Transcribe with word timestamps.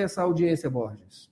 essa 0.00 0.22
audiência, 0.22 0.70
Borges? 0.70 1.30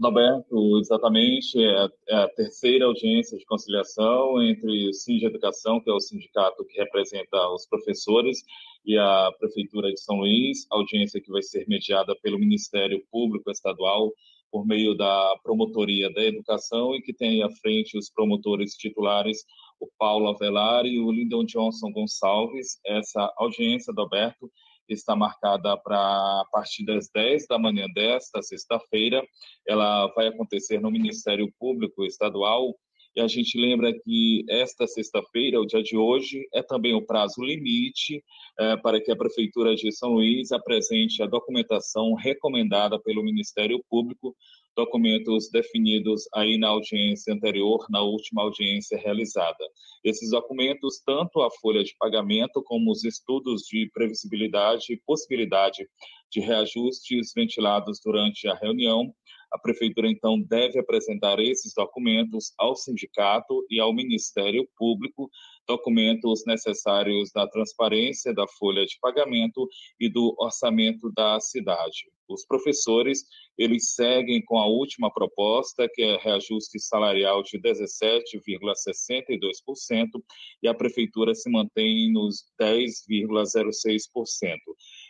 Roberto, 0.00 0.78
exatamente, 0.78 1.58
é, 1.58 1.88
é 2.08 2.16
a 2.16 2.28
terceira 2.28 2.84
audiência 2.84 3.38
de 3.38 3.44
conciliação 3.46 4.42
entre 4.42 4.88
o 4.88 4.90
de 4.90 5.26
Educação, 5.26 5.80
que 5.80 5.88
é 5.88 5.92
o 5.92 6.00
sindicato 6.00 6.64
que 6.66 6.78
representa 6.78 7.48
os 7.50 7.66
professores, 7.66 8.42
e 8.84 8.96
a 8.98 9.30
Prefeitura 9.38 9.90
de 9.90 10.00
São 10.00 10.16
Luís, 10.16 10.66
audiência 10.70 11.20
que 11.20 11.30
vai 11.30 11.42
ser 11.42 11.66
mediada 11.66 12.14
pelo 12.22 12.38
Ministério 12.38 13.02
Público 13.10 13.50
Estadual 13.50 14.12
por 14.50 14.66
meio 14.66 14.94
da 14.94 15.34
Promotoria 15.42 16.10
da 16.12 16.22
Educação 16.22 16.94
e 16.94 17.02
que 17.02 17.12
tem 17.12 17.42
à 17.42 17.50
frente 17.50 17.98
os 17.98 18.10
promotores 18.10 18.74
titulares, 18.74 19.44
o 19.80 19.88
Paulo 19.98 20.28
Avelar 20.28 20.86
e 20.86 21.00
o 21.00 21.10
Lyndon 21.10 21.44
Johnson 21.44 21.90
Gonçalves. 21.90 22.78
Essa 22.86 23.32
audiência, 23.38 23.92
Roberto, 23.96 24.50
está 24.92 25.16
marcada 25.16 25.76
para 25.76 25.96
a 25.96 26.44
partir 26.52 26.84
das 26.84 27.08
10 27.08 27.46
da 27.46 27.58
manhã 27.58 27.86
desta 27.94 28.42
sexta-feira. 28.42 29.22
Ela 29.66 30.06
vai 30.14 30.28
acontecer 30.28 30.80
no 30.80 30.90
Ministério 30.90 31.52
Público 31.58 32.04
Estadual. 32.04 32.74
E 33.16 33.20
a 33.20 33.26
gente 33.26 33.58
lembra 33.58 33.92
que 33.92 34.44
esta 34.46 34.86
sexta-feira, 34.86 35.58
o 35.58 35.66
dia 35.66 35.82
de 35.82 35.96
hoje, 35.96 36.46
é 36.52 36.62
também 36.62 36.94
o 36.94 37.04
prazo 37.04 37.42
limite 37.42 38.22
é, 38.60 38.76
para 38.76 39.00
que 39.00 39.10
a 39.10 39.16
Prefeitura 39.16 39.74
de 39.74 39.90
São 39.90 40.10
Luís 40.10 40.52
apresente 40.52 41.22
a 41.22 41.26
documentação 41.26 42.12
recomendada 42.12 43.00
pelo 43.00 43.24
Ministério 43.24 43.82
Público 43.88 44.36
documentos 44.76 45.48
definidos 45.50 46.24
aí 46.34 46.58
na 46.58 46.68
audiência 46.68 47.32
anterior, 47.32 47.86
na 47.88 48.02
última 48.02 48.42
audiência 48.42 48.98
realizada. 48.98 49.64
Esses 50.04 50.30
documentos, 50.30 51.00
tanto 51.04 51.40
a 51.40 51.50
folha 51.50 51.82
de 51.82 51.96
pagamento 51.98 52.62
como 52.62 52.92
os 52.92 53.02
estudos 53.02 53.62
de 53.62 53.88
previsibilidade 53.94 54.92
e 54.92 55.00
possibilidade 55.06 55.88
de 56.30 56.40
reajustes 56.40 57.32
ventilados 57.34 57.98
durante 58.04 58.46
a 58.46 58.54
reunião, 58.54 59.10
a 59.56 59.58
prefeitura 59.58 60.08
então 60.08 60.38
deve 60.38 60.78
apresentar 60.78 61.40
esses 61.40 61.74
documentos 61.74 62.52
ao 62.58 62.76
sindicato 62.76 63.66
e 63.70 63.80
ao 63.80 63.90
Ministério 63.92 64.68
Público, 64.76 65.28
documentos 65.66 66.44
necessários 66.46 67.32
da 67.32 67.48
transparência 67.48 68.32
da 68.34 68.46
folha 68.46 68.84
de 68.84 68.98
pagamento 69.00 69.66
e 69.98 70.10
do 70.10 70.36
orçamento 70.38 71.10
da 71.10 71.40
cidade. 71.40 72.04
Os 72.28 72.44
professores, 72.44 73.24
eles 73.56 73.94
seguem 73.94 74.44
com 74.44 74.58
a 74.58 74.66
última 74.66 75.10
proposta, 75.10 75.88
que 75.92 76.02
é 76.02 76.18
reajuste 76.18 76.78
salarial 76.78 77.42
de 77.42 77.58
17,62%, 77.58 80.22
e 80.62 80.68
a 80.68 80.74
prefeitura 80.74 81.34
se 81.34 81.48
mantém 81.48 82.12
nos 82.12 82.44
10,06%. 82.60 84.58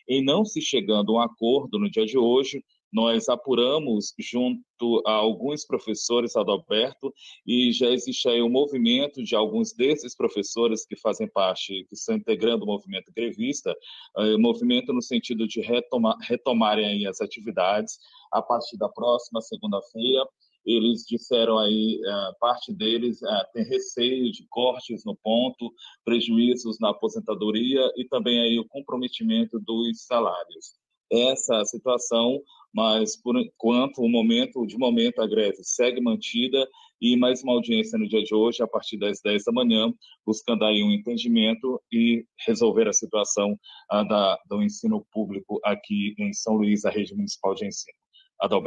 Em 0.09 0.23
não 0.23 0.45
se 0.45 0.61
chegando 0.61 1.11
a 1.13 1.17
um 1.17 1.21
acordo 1.21 1.81
no 1.81 1.91
dia 1.91 2.07
de 2.07 2.17
hoje, 2.17 2.63
nós 2.93 3.29
apuramos 3.29 4.15
junto 4.19 5.03
a 5.07 5.13
alguns 5.13 5.65
professores 5.65 6.37
Adalberto 6.37 7.13
e 7.47 7.73
já 7.73 7.89
existe 7.91 8.29
aí 8.29 8.43
um 8.43 8.49
movimento 8.49 9.23
de 9.23 9.35
alguns 9.35 9.73
desses 9.73 10.15
professores 10.17 10.87
que 10.87 10.97
fazem 10.97 11.29
parte, 11.29 11.85
que 11.89 11.95
estão 11.95 12.17
integrando 12.17 12.65
o 12.65 12.67
movimento 12.67 13.13
grevista, 13.15 13.75
uh, 14.17 14.39
movimento 14.39 14.93
no 14.93 15.03
sentido 15.03 15.47
de 15.47 15.61
retomar, 15.61 16.17
retomarem 16.21 17.07
as 17.07 17.21
atividades 17.21 17.99
a 18.33 18.41
partir 18.41 18.77
da 18.77 18.89
próxima 18.89 19.41
segunda-feira. 19.41 20.27
Eles 20.65 21.05
disseram 21.07 21.59
aí, 21.59 22.01
uh, 22.01 22.39
parte 22.41 22.73
deles 22.73 23.21
uh, 23.23 23.53
tem 23.53 23.65
receio 23.65 24.33
de 24.33 24.47
cortes 24.49 25.05
no 25.05 25.17
ponto, 25.17 25.73
prejuízos 26.05 26.79
na 26.81 26.91
aposentadoria 26.91 27.89
e 27.97 28.05
também 28.09 28.41
aí 28.41 28.59
o 28.59 28.67
comprometimento 28.67 29.61
dos 29.61 30.05
salários 30.05 30.75
essa 31.11 31.65
situação 31.65 32.43
mas 32.77 33.17
por 33.17 33.39
enquanto, 33.39 34.03
o 34.03 34.09
momento, 34.09 34.67
de 34.67 34.77
momento, 34.77 35.23
a 35.23 35.27
greve 35.27 35.65
segue 35.65 35.99
mantida 35.99 36.69
e 37.01 37.17
mais 37.17 37.43
uma 37.43 37.55
audiência 37.55 37.99
no 37.99 38.07
dia 38.07 38.23
de 38.23 38.35
hoje, 38.35 38.63
a 38.63 38.69
partir 38.69 38.99
das 38.99 39.19
10 39.23 39.45
da 39.45 39.53
manhã, 39.53 39.91
buscando 40.27 40.63
aí 40.63 40.83
um 40.83 40.91
entendimento 40.91 41.81
e 41.91 42.27
resolver 42.47 42.87
a 42.87 42.93
situação 42.93 43.59
uh, 43.91 44.07
da, 44.07 44.39
do 44.47 44.63
ensino 44.63 45.07
público 45.11 45.59
aqui 45.65 46.15
em 46.19 46.35
São 46.35 46.53
Luís, 46.53 46.85
a 46.85 46.91
rede 46.91 47.15
municipal 47.15 47.55
de 47.55 47.67
ensino. 47.67 47.97
Adalberto. 48.39 48.65